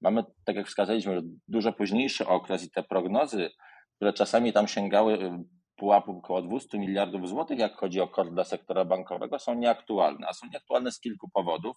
Mamy, 0.00 0.24
tak 0.44 0.56
jak 0.56 0.66
wskazaliśmy, 0.66 1.22
dużo 1.48 1.72
późniejszy 1.72 2.26
okres 2.26 2.64
i 2.64 2.70
te 2.70 2.82
prognozy, 2.82 3.50
które 3.96 4.12
czasami 4.12 4.52
tam 4.52 4.68
sięgały 4.68 5.14
e, 5.14 5.44
pułapu 5.76 6.18
około 6.18 6.42
200 6.42 6.78
miliardów 6.78 7.28
złotych, 7.28 7.58
jak 7.58 7.76
chodzi 7.76 8.00
o 8.00 8.08
kort 8.08 8.30
dla 8.30 8.44
sektora 8.44 8.84
bankowego, 8.84 9.38
są 9.38 9.54
nieaktualne. 9.54 10.26
A 10.28 10.32
są 10.32 10.46
nieaktualne 10.52 10.92
z 10.92 11.00
kilku 11.00 11.30
powodów. 11.34 11.76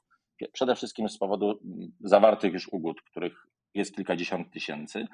Przede 0.53 0.75
wszystkim 0.75 1.09
z 1.09 1.17
powodu 1.17 1.59
zawartych 1.99 2.53
już 2.53 2.69
ugód, 2.71 3.01
których 3.01 3.47
jest 3.73 3.95
kilkadziesiąt 3.95 4.51
tysięcy, 4.51 5.07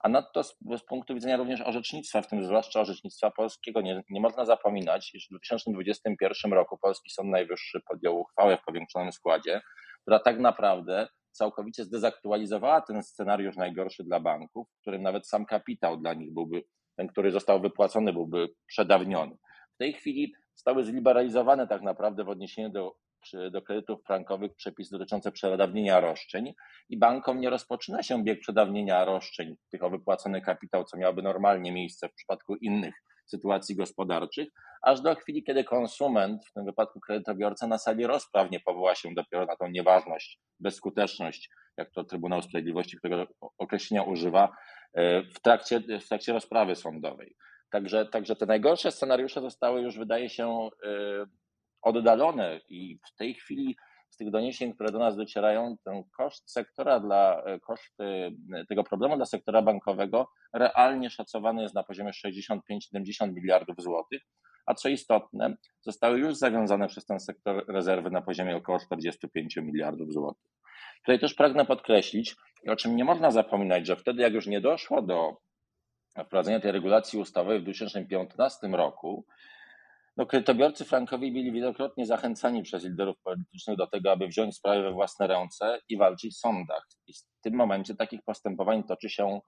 a 0.00 0.08
nadto 0.08 0.42
z, 0.42 0.58
z, 0.78 0.84
punktu 0.84 1.14
widzenia 1.14 1.36
również 1.36 1.60
orzecznictwa, 1.60 2.22
w 2.22 2.28
tym 2.28 2.44
zwłaszcza 2.44 2.80
orzecznictwa 2.80 3.30
polskiego, 3.30 3.80
nie, 3.80 4.02
nie 4.10 4.20
można 4.20 4.44
zapominać, 4.44 5.14
iż 5.14 5.26
w 5.26 5.30
2021 5.30 6.52
roku 6.52 6.78
Polski 6.78 7.10
Sąd 7.10 7.30
Najwyższy 7.30 7.80
podjął 7.88 8.20
uchwałę 8.20 8.56
w 8.56 8.64
powiększonym 8.64 9.12
składzie, 9.12 9.60
która 10.02 10.18
tak 10.18 10.38
naprawdę 10.38 11.08
całkowicie 11.32 11.84
zdezaktualizowała 11.84 12.80
ten 12.80 13.02
scenariusz 13.02 13.56
najgorszy 13.56 14.04
dla 14.04 14.20
banków, 14.20 14.68
w 14.68 14.80
którym 14.80 15.02
nawet 15.02 15.28
sam 15.28 15.46
kapitał 15.46 15.96
dla 15.96 16.14
nich 16.14 16.34
byłby, 16.34 16.64
ten, 16.96 17.08
który 17.08 17.30
został 17.30 17.60
wypłacony, 17.60 18.12
byłby 18.12 18.48
przedawniony. 18.66 19.36
W 19.74 19.78
tej 19.78 19.92
chwili 19.92 20.32
zostały 20.54 20.84
zliberalizowane 20.84 21.66
tak 21.66 21.82
naprawdę 21.82 22.24
w 22.24 22.28
odniesieniu 22.28 22.70
do 22.70 22.96
do 23.50 23.62
kredytów 23.62 24.04
frankowych 24.04 24.54
przepisy 24.54 24.90
dotyczące 24.98 25.32
przedawnienia 25.32 26.00
roszczeń 26.00 26.54
i 26.88 26.98
bankom 26.98 27.40
nie 27.40 27.50
rozpoczyna 27.50 28.02
się 28.02 28.24
bieg 28.24 28.40
przedawnienia 28.40 29.04
roszczeń 29.04 29.56
tych 29.70 29.84
o 29.84 29.90
wypłacony 29.90 30.40
kapitał, 30.40 30.84
co 30.84 30.96
miałoby 30.96 31.22
normalnie 31.22 31.72
miejsce 31.72 32.08
w 32.08 32.14
przypadku 32.14 32.54
innych 32.54 32.94
sytuacji 33.26 33.76
gospodarczych, 33.76 34.48
aż 34.82 35.00
do 35.00 35.14
chwili, 35.14 35.44
kiedy 35.44 35.64
konsument, 35.64 36.46
w 36.46 36.52
tym 36.52 36.64
wypadku 36.64 37.00
kredytobiorca, 37.00 37.66
na 37.66 37.78
sali 37.78 38.06
rozpraw 38.06 38.50
nie 38.50 38.60
powoła 38.60 38.94
się 38.94 39.14
dopiero 39.14 39.46
na 39.46 39.56
tą 39.56 39.68
nieważność, 39.68 40.40
bezskuteczność, 40.60 41.50
jak 41.76 41.90
to 41.90 42.04
Trybunał 42.04 42.42
Sprawiedliwości, 42.42 42.96
którego 42.96 43.26
określenia 43.58 44.02
używa, 44.02 44.52
e, 44.94 45.22
w 45.22 45.40
trakcie, 45.40 45.80
w 45.80 46.08
trakcie 46.08 46.32
rozprawy 46.32 46.76
sądowej. 46.76 47.36
Także, 47.70 48.06
także 48.06 48.36
te 48.36 48.46
najgorsze 48.46 48.92
scenariusze 48.92 49.40
zostały 49.40 49.80
już, 49.80 49.98
wydaje 49.98 50.28
się, 50.28 50.68
e, 50.84 51.26
oddalone 51.86 52.60
i 52.68 52.98
w 53.12 53.16
tej 53.16 53.34
chwili 53.34 53.76
z 54.10 54.16
tych 54.16 54.30
doniesień, 54.30 54.74
które 54.74 54.92
do 54.92 54.98
nas 54.98 55.16
docierają, 55.16 55.76
ten 55.84 56.04
koszt 56.16 56.50
sektora 56.50 57.00
dla, 57.00 57.42
koszt 57.62 57.96
tego 58.68 58.84
problemu 58.84 59.16
dla 59.16 59.26
sektora 59.26 59.62
bankowego 59.62 60.28
realnie 60.52 61.10
szacowany 61.10 61.62
jest 61.62 61.74
na 61.74 61.82
poziomie 61.82 62.10
65-70 62.10 63.32
miliardów 63.32 63.76
złotych, 63.78 64.22
a 64.66 64.74
co 64.74 64.88
istotne, 64.88 65.56
zostały 65.80 66.18
już 66.18 66.36
zawiązane 66.36 66.88
przez 66.88 67.06
ten 67.06 67.20
sektor 67.20 67.64
rezerwy 67.68 68.10
na 68.10 68.22
poziomie 68.22 68.56
około 68.56 68.78
45 68.78 69.56
miliardów 69.56 70.12
złotych. 70.12 70.52
Tutaj 70.98 71.18
też 71.18 71.34
pragnę 71.34 71.64
podkreślić, 71.64 72.36
o 72.68 72.76
czym 72.76 72.96
nie 72.96 73.04
można 73.04 73.30
zapominać, 73.30 73.86
że 73.86 73.96
wtedy, 73.96 74.22
jak 74.22 74.32
już 74.32 74.46
nie 74.46 74.60
doszło 74.60 75.02
do 75.02 75.36
wprowadzenia 76.24 76.60
tej 76.60 76.72
regulacji 76.72 77.18
ustawowej 77.18 77.60
w 77.60 77.62
2015 77.62 78.68
roku, 78.68 79.26
no, 80.16 80.26
kredytobiorcy 80.26 80.84
frankowi 80.84 81.32
byli 81.32 81.52
wielokrotnie 81.52 82.06
zachęcani 82.06 82.62
przez 82.62 82.84
liderów 82.84 83.16
politycznych 83.22 83.76
do 83.76 83.86
tego, 83.86 84.12
aby 84.12 84.28
wziąć 84.28 84.56
sprawę 84.56 84.82
we 84.82 84.92
własne 84.92 85.26
ręce 85.26 85.80
i 85.88 85.96
walczyć 85.96 86.34
w 86.34 86.38
sądach. 86.38 86.86
I 87.06 87.12
w 87.12 87.40
tym 87.42 87.54
momencie 87.54 87.94
takich 87.94 88.22
postępowań 88.22 88.84
toczy 88.84 89.10
się 89.10 89.40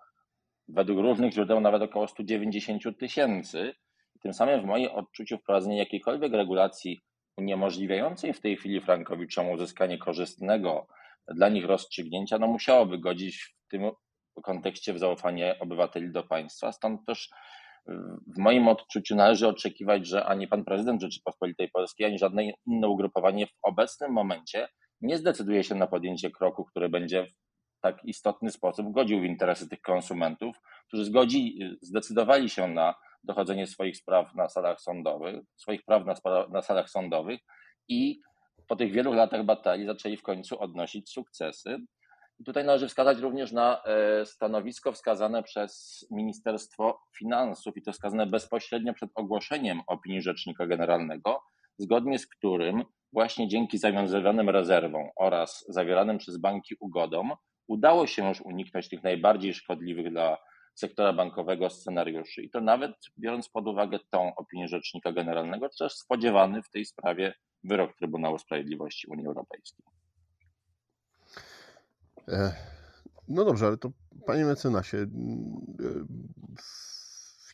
według 0.68 0.98
różnych 0.98 1.32
źródeł 1.32 1.60
nawet 1.60 1.82
około 1.82 2.08
190 2.08 2.82
tysięcy. 2.98 3.74
Tym 4.22 4.34
samym 4.34 4.62
w 4.62 4.64
moim 4.64 4.90
odczuciu 4.90 5.38
wprowadzenie 5.38 5.78
jakiejkolwiek 5.78 6.32
regulacji 6.32 7.00
uniemożliwiającej 7.36 8.32
w 8.32 8.40
tej 8.40 8.56
chwili 8.56 8.80
frankowiczom 8.80 9.50
uzyskanie 9.50 9.98
korzystnego 9.98 10.86
dla 11.28 11.48
nich 11.48 11.64
rozstrzygnięcia, 11.64 12.38
no 12.38 12.46
musiałoby 12.46 12.98
godzić 12.98 13.54
w 13.66 13.68
tym 13.68 13.90
kontekście 14.42 14.92
w 14.92 14.98
zaufanie 14.98 15.56
obywateli 15.60 16.12
do 16.12 16.22
państwa. 16.22 16.72
Stąd 16.72 17.06
też 17.06 17.30
w 18.26 18.38
moim 18.38 18.68
odczuciu 18.68 19.16
należy 19.16 19.48
oczekiwać, 19.48 20.06
że 20.06 20.24
ani 20.24 20.48
pan 20.48 20.64
prezydent 20.64 21.02
Rzeczypospolitej 21.02 21.70
Polskiej, 21.70 22.06
ani 22.06 22.18
żadne 22.18 22.44
inne 22.66 22.88
ugrupowanie 22.88 23.46
w 23.46 23.52
obecnym 23.62 24.12
momencie 24.12 24.68
nie 25.00 25.16
zdecyduje 25.16 25.64
się 25.64 25.74
na 25.74 25.86
podjęcie 25.86 26.30
kroku, 26.30 26.64
który 26.64 26.88
będzie 26.88 27.26
w 27.78 27.80
tak 27.80 28.04
istotny 28.04 28.50
sposób 28.50 28.92
godził 28.92 29.20
w 29.20 29.24
interesy 29.24 29.68
tych 29.68 29.80
konsumentów, 29.80 30.56
którzy 30.88 31.04
zgodzi, 31.04 31.58
zdecydowali 31.82 32.50
się 32.50 32.68
na 32.68 32.94
dochodzenie 33.24 33.66
swoich 33.66 33.96
spraw 33.96 34.34
na 34.34 34.48
salach 34.48 34.80
sądowych, 34.80 35.36
swoich 35.56 35.84
praw 35.84 36.06
na, 36.06 36.14
na 36.52 36.62
salach 36.62 36.90
sądowych 36.90 37.40
i 37.88 38.20
po 38.68 38.76
tych 38.76 38.92
wielu 38.92 39.12
latach 39.12 39.44
batalii 39.44 39.86
zaczęli 39.86 40.16
w 40.16 40.22
końcu 40.22 40.60
odnosić 40.60 41.10
sukcesy. 41.10 41.76
Tutaj 42.44 42.64
należy 42.64 42.88
wskazać 42.88 43.18
również 43.18 43.52
na 43.52 43.82
e, 43.82 44.26
stanowisko 44.26 44.92
wskazane 44.92 45.42
przez 45.42 46.06
Ministerstwo 46.10 47.00
Finansów 47.16 47.76
i 47.76 47.82
to 47.82 47.92
wskazane 47.92 48.26
bezpośrednio 48.26 48.94
przed 48.94 49.10
ogłoszeniem 49.14 49.80
opinii 49.86 50.22
Rzecznika 50.22 50.66
Generalnego, 50.66 51.42
zgodnie 51.78 52.18
z 52.18 52.26
którym 52.26 52.84
właśnie 53.12 53.48
dzięki 53.48 53.78
zawiązywanym 53.78 54.50
rezerwom 54.50 55.08
oraz 55.16 55.64
zawieranym 55.68 56.18
przez 56.18 56.36
banki 56.36 56.74
ugodom 56.80 57.32
udało 57.66 58.06
się 58.06 58.28
już 58.28 58.40
uniknąć 58.40 58.88
tych 58.88 59.02
najbardziej 59.02 59.54
szkodliwych 59.54 60.10
dla 60.10 60.38
sektora 60.74 61.12
bankowego 61.12 61.70
scenariuszy. 61.70 62.42
I 62.42 62.50
to 62.50 62.60
nawet 62.60 62.92
biorąc 63.18 63.48
pod 63.48 63.68
uwagę 63.68 63.98
tą 64.10 64.34
opinię 64.34 64.68
Rzecznika 64.68 65.12
Generalnego, 65.12 65.68
czy 65.68 65.78
też 65.78 65.92
spodziewany 65.92 66.62
w 66.62 66.70
tej 66.70 66.84
sprawie 66.84 67.34
wyrok 67.64 67.96
Trybunału 67.96 68.38
Sprawiedliwości 68.38 69.06
Unii 69.06 69.26
Europejskiej. 69.26 69.86
E, 72.28 72.52
no 73.28 73.44
dobrze, 73.44 73.66
ale 73.66 73.76
to 73.76 73.90
panie 74.26 74.44
mecenasie, 74.44 74.98
e, 74.98 75.06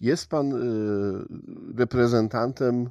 jest 0.00 0.26
pan 0.26 0.52
e, 0.52 0.58
reprezentantem 1.76 2.90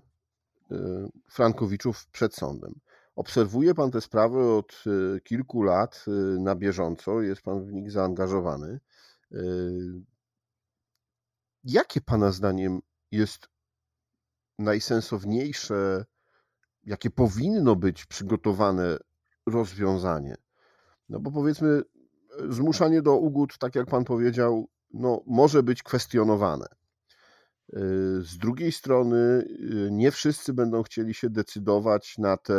Frankowiczów 1.29 2.07
przed 2.07 2.35
sądem. 2.35 2.79
Obserwuje 3.15 3.75
pan 3.75 3.91
te 3.91 4.01
sprawy 4.01 4.39
od 4.39 4.83
kilku 5.23 5.63
lat 5.63 6.05
na 6.39 6.55
bieżąco, 6.55 7.21
jest 7.21 7.41
pan 7.41 7.65
w 7.65 7.73
nich 7.73 7.91
zaangażowany. 7.91 8.79
Jakie 11.63 12.01
pana 12.01 12.31
zdaniem 12.31 12.79
jest 13.11 13.47
najsensowniejsze, 14.59 16.05
jakie 16.83 17.09
powinno 17.09 17.75
być 17.75 18.05
przygotowane 18.05 18.97
rozwiązanie 19.45 20.35
no 21.13 21.19
bo 21.19 21.31
powiedzmy, 21.31 21.81
zmuszanie 22.49 23.01
do 23.01 23.15
ugód, 23.17 23.57
tak 23.57 23.75
jak 23.75 23.87
pan 23.87 24.03
powiedział, 24.03 24.69
no, 24.93 25.21
może 25.27 25.63
być 25.63 25.83
kwestionowane. 25.83 26.65
Y, 26.65 27.77
z 28.21 28.37
drugiej 28.37 28.71
strony, 28.71 29.15
y, 29.17 29.89
nie 29.91 30.11
wszyscy 30.11 30.53
będą 30.53 30.83
chcieli 30.83 31.13
się 31.13 31.29
decydować 31.29 32.17
na 32.17 32.37
te 32.37 32.53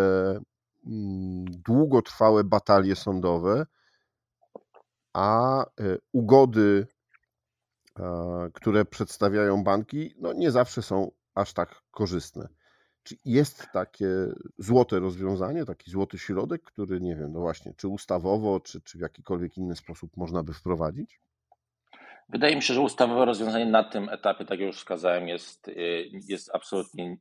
mm, 0.87 1.45
długotrwałe 1.45 2.45
batalie 2.45 2.97
sądowe, 2.97 3.67
a 5.13 5.65
ugody, 6.13 6.87
które 8.55 8.85
przedstawiają 8.85 9.65
banki, 9.65 10.15
no 10.19 10.33
nie 10.33 10.51
zawsze 10.51 10.83
są 10.83 11.11
aż 11.35 11.53
tak 11.53 11.83
korzystne. 11.91 12.49
Czy 13.05 13.17
jest 13.25 13.67
takie 13.73 14.09
złote 14.59 15.01
rozwiązanie, 15.01 15.65
taki 15.65 15.91
złoty 15.91 16.19
środek, 16.19 16.63
który 16.63 17.01
nie 17.01 17.17
wiem, 17.17 17.33
no 17.33 17.41
właśnie, 17.41 17.75
czy 17.77 17.89
ustawowo, 17.89 18.61
czy, 18.61 18.81
czy 18.81 18.99
w 18.99 19.01
jakikolwiek 19.01 19.57
inny 19.57 19.77
sposób 19.77 20.17
można 20.17 20.43
by 20.43 20.53
wprowadzić? 20.53 21.21
Wydaje 22.29 22.57
mi 22.57 22.63
się, 22.63 22.75
że 22.75 22.81
ustawowe 22.81 23.25
rozwiązanie 23.25 23.67
na 23.67 23.85
tym 23.85 24.09
etapie, 24.09 24.45
tak 24.45 24.61
jak 24.61 24.67
już 24.67 24.77
wskazałem, 24.77 25.29
jest, 25.29 25.69
y, 25.69 26.11
jest 26.29 26.51
absolutnie 26.55 27.17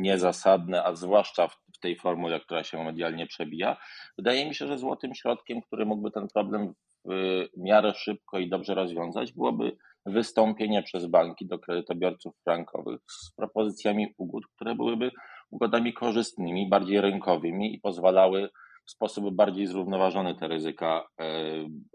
niezasadne, 0.00 0.84
a 0.84 0.94
zwłaszcza 0.94 1.48
w 1.48 1.78
tej 1.80 1.96
formule, 1.96 2.40
która 2.40 2.64
się 2.64 2.84
medialnie 2.84 3.26
przebija. 3.26 3.76
Wydaje 4.18 4.48
mi 4.48 4.54
się, 4.54 4.66
że 4.66 4.78
złotym 4.78 5.14
środkiem, 5.14 5.62
który 5.62 5.86
mógłby 5.86 6.10
ten 6.10 6.28
problem 6.34 6.74
w 7.04 7.46
miarę 7.56 7.94
szybko 7.94 8.38
i 8.38 8.48
dobrze 8.48 8.74
rozwiązać, 8.74 9.32
byłoby 9.32 9.76
wystąpienie 10.06 10.82
przez 10.82 11.06
banki 11.06 11.46
do 11.46 11.58
kredytobiorców 11.58 12.34
frankowych 12.44 13.00
z 13.06 13.34
propozycjami 13.36 14.14
ugód, 14.18 14.44
które 14.54 14.74
byłyby 14.74 15.10
ugodami 15.50 15.92
korzystnymi, 15.92 16.68
bardziej 16.68 17.00
rynkowymi 17.00 17.74
i 17.74 17.80
pozwalały 17.80 18.48
w 18.88 18.90
sposób 18.90 19.34
bardziej 19.34 19.66
zrównoważony 19.66 20.34
te 20.34 20.48
ryzyka 20.48 21.08
e, 21.20 21.24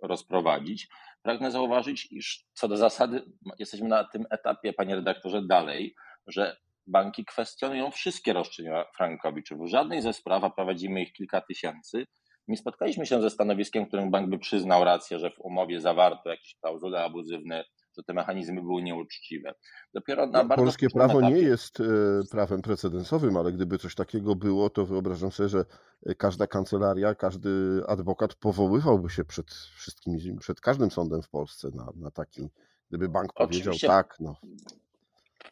rozprowadzić. 0.04 0.88
Pragnę 1.22 1.52
zauważyć, 1.52 2.12
iż 2.12 2.46
co 2.54 2.68
do 2.68 2.78
zasady 2.78 3.26
jesteśmy 3.60 3.88
na 3.88 4.04
tym 4.04 4.26
etapie, 4.30 4.74
panie 4.74 4.96
redaktorze, 4.96 5.42
dalej, 5.42 5.96
że 6.28 6.58
banki 6.88 7.26
kwestionują 7.26 7.92
wszystkie 7.92 8.34
roszczenia 8.34 8.86
frankowiczów. 8.98 9.60
W 9.60 9.68
żadnej 9.68 10.02
ze 10.02 10.14
spraw, 10.14 10.44
a 10.44 10.50
prowadzimy 10.50 11.02
ich 11.02 11.14
kilka 11.14 11.42
tysięcy, 11.42 12.06
nie 12.48 12.58
spotkaliśmy 12.58 13.06
się 13.06 13.22
ze 13.22 13.30
stanowiskiem, 13.30 13.86
którym 13.86 14.12
bank 14.12 14.30
by 14.30 14.40
przyznał 14.40 14.84
rację, 14.84 15.20
że 15.20 15.32
w 15.32 15.40
umowie 15.40 15.82
zawarto 15.82 16.30
jakieś 16.30 16.56
klauzule 16.62 17.04
abuzywne 17.04 17.64
że 17.98 18.04
te 18.04 18.14
mechanizmy 18.14 18.62
były 18.62 18.84
nieuczciwe. 18.84 19.54
Dopiero 19.94 20.28
na 20.28 20.44
no, 20.44 20.50
bardzo 20.50 20.64
polskie 20.64 20.90
prawo 20.90 21.20
etapie... 21.20 21.36
nie 21.36 21.42
jest 21.42 21.80
e, 21.80 21.84
prawem 22.32 22.62
precedensowym, 22.62 23.38
ale 23.38 23.52
gdyby 23.52 23.78
coś 23.78 23.96
takiego 23.96 24.36
było, 24.36 24.70
to 24.70 24.86
wyobrażam 24.86 25.32
sobie, 25.32 25.50
że 25.50 25.66
e, 26.06 26.16
każda 26.16 26.48
kancelaria, 26.48 27.16
każdy 27.16 27.82
adwokat 27.88 28.36
powoływałby 28.36 29.10
się 29.10 29.26
przed 29.26 29.52
wszystkimi, 29.52 30.38
przed 30.40 30.62
każdym 30.62 30.92
sądem 30.92 31.22
w 31.22 31.30
Polsce 31.30 31.70
na, 31.76 31.88
na 31.96 32.12
taki, 32.12 32.50
gdyby 32.90 33.10
bank 33.10 33.34
powiedział 33.34 33.62
Oczywiście... 33.62 33.88
tak. 33.88 34.16
No 34.20 34.36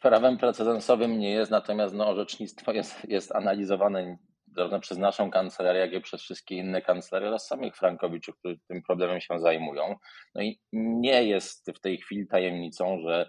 prawem 0.02 0.38
precedensowym 0.38 1.18
nie 1.18 1.30
jest, 1.30 1.50
natomiast 1.50 1.94
no, 1.94 2.08
orzecznictwo 2.08 2.72
jest, 2.72 3.04
jest 3.08 3.32
analizowane 3.32 4.18
zarówno 4.56 4.80
przez 4.80 4.98
naszą 4.98 5.30
kancelarię, 5.30 5.80
jak 5.80 5.92
i 5.92 6.00
przez 6.00 6.22
wszystkie 6.22 6.54
inne 6.54 6.82
kancelarie 6.82 7.28
oraz 7.28 7.46
samych 7.46 7.76
frankowiczów, 7.76 8.38
którzy 8.38 8.56
tym 8.68 8.82
problemem 8.82 9.20
się 9.20 9.40
zajmują. 9.40 9.94
No 10.34 10.42
i 10.42 10.60
nie 10.72 11.24
jest 11.24 11.70
w 11.76 11.80
tej 11.80 11.98
chwili 11.98 12.26
tajemnicą, 12.26 12.98
że 13.06 13.26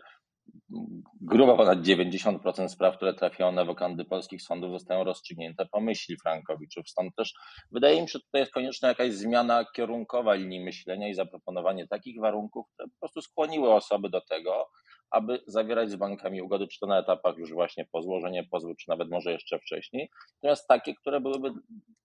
grubo 1.22 1.58
ponad 1.58 1.80
90% 1.80 2.70
spraw, 2.70 2.96
które 2.96 3.14
trafiają 3.14 3.52
na 3.52 3.66
wokandy 3.66 4.06
polskich 4.06 4.42
sądów, 4.42 4.72
zostają 4.72 5.04
rozstrzygnięte 5.04 5.66
po 5.72 5.82
myśli 5.82 6.18
Frankowiczów. 6.18 6.90
Stąd 6.90 7.16
też 7.16 7.34
wydaje 7.72 8.02
mi 8.02 8.08
się, 8.08 8.12
że 8.12 8.20
tutaj 8.20 8.42
jest 8.42 8.54
konieczna 8.54 8.88
jakaś 8.88 9.14
zmiana 9.14 9.66
kierunkowa 9.76 10.34
linii 10.34 10.64
myślenia 10.64 11.10
i 11.10 11.14
zaproponowanie 11.14 11.88
takich 11.88 12.22
warunków, 12.22 12.66
które 12.74 12.90
po 12.90 13.00
prostu 13.00 13.22
skłoniły 13.22 13.74
osoby 13.74 14.10
do 14.10 14.22
tego, 14.22 14.70
aby 15.14 15.44
zawierać 15.48 15.92
z 15.92 15.96
bankami 15.96 16.42
ugody, 16.42 16.68
czy 16.68 16.80
to 16.80 16.88
na 16.88 17.00
etapach 17.00 17.38
już 17.38 17.54
właśnie 17.54 17.86
po 17.92 18.02
złożeniu 18.02 18.44
pozwu, 18.52 18.76
czy 18.76 18.90
nawet 18.90 19.10
może 19.10 19.32
jeszcze 19.32 19.60
wcześniej. 19.60 20.10
Natomiast 20.36 20.68
takie, 20.68 20.96
które 20.96 21.22
byłyby 21.22 21.50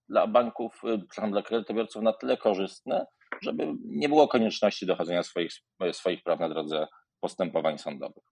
dla 0.09 0.27
banków, 0.27 0.81
y, 1.23 1.29
dla 1.31 1.41
kredytobiorców 1.41 2.03
na 2.03 2.13
tyle 2.13 2.37
korzystne, 2.37 3.05
żeby 3.41 3.73
nie 3.85 4.09
było 4.09 4.27
konieczności 4.27 4.85
dochodzenia 4.85 5.23
swoich, 5.23 5.51
swoich 5.91 6.23
praw 6.23 6.39
na 6.39 6.49
drodze 6.49 6.87
postępowań 7.19 7.77
sądowych. 7.77 8.23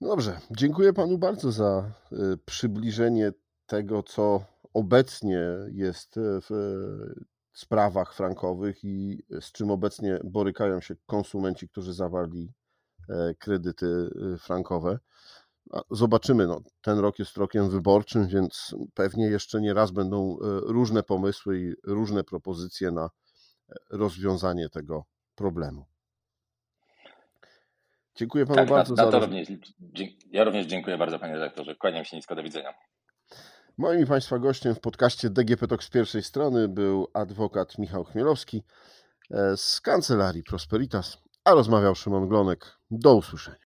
No 0.00 0.08
dobrze, 0.08 0.40
dziękuję 0.50 0.92
panu 0.92 1.18
bardzo 1.18 1.52
za 1.52 1.92
y, 2.12 2.16
przybliżenie 2.46 3.32
tego, 3.66 4.02
co 4.02 4.44
obecnie 4.74 5.40
jest 5.72 6.14
w 6.16 6.50
sprawach 7.56 8.14
frankowych 8.14 8.84
i 8.84 9.22
z 9.40 9.52
czym 9.52 9.70
obecnie 9.70 10.20
borykają 10.24 10.80
się 10.80 10.94
konsumenci, 11.06 11.68
którzy 11.68 11.94
zawarli 11.94 12.52
e, 13.08 13.34
kredyty 13.34 14.10
e, 14.34 14.38
frankowe. 14.38 14.98
Zobaczymy. 15.90 16.46
No, 16.46 16.60
ten 16.82 16.98
rok 16.98 17.18
jest 17.18 17.36
rokiem 17.36 17.70
wyborczym, 17.70 18.26
więc 18.26 18.74
pewnie 18.94 19.26
jeszcze 19.26 19.60
nie 19.60 19.74
raz 19.74 19.90
będą 19.90 20.36
różne 20.62 21.02
pomysły 21.02 21.60
i 21.60 21.74
różne 21.84 22.24
propozycje 22.24 22.90
na 22.90 23.10
rozwiązanie 23.90 24.68
tego 24.68 25.04
problemu. 25.34 25.86
Dziękuję 28.16 28.46
panu 28.46 28.56
tak, 28.56 28.68
bardzo 28.68 28.94
na, 28.94 29.04
na 29.04 29.10
za. 29.10 29.20
To 29.20 29.26
również, 29.26 29.48
ja 30.30 30.44
również 30.44 30.66
dziękuję 30.66 30.98
bardzo, 30.98 31.18
panie 31.18 31.34
redaktorze. 31.34 31.74
Kłaniam 31.74 32.04
się 32.04 32.16
nisko, 32.16 32.34
do 32.34 32.42
widzenia. 32.42 32.74
Moim 33.78 34.06
państwa 34.06 34.38
gościem 34.38 34.74
w 34.74 34.80
podcaście 34.80 35.30
DGP 35.30 35.68
Talk 35.68 35.84
z 35.84 35.90
pierwszej 35.90 36.22
strony 36.22 36.68
był 36.68 37.08
adwokat 37.14 37.78
Michał 37.78 38.04
Chmielowski 38.04 38.62
e, 39.30 39.56
z 39.56 39.80
kancelarii 39.80 40.42
Prosperitas, 40.42 41.18
a 41.44 41.54
rozmawiał 41.54 41.94
Szymon 41.94 42.28
Glonek. 42.28 42.78
Do 42.90 43.14
usłyszenia. 43.14 43.58